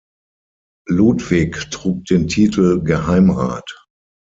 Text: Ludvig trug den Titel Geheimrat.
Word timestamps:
Ludvig 0.87 1.69
trug 1.69 2.03
den 2.05 2.27
Titel 2.27 2.83
Geheimrat. 2.83 3.69